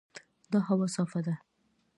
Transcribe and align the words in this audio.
دا 0.51 0.59
هوا 0.67 0.87
صافه 0.95 1.19
ده. 1.25 1.35